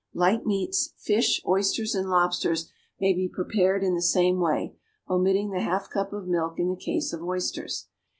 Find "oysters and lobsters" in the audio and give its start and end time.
1.47-2.71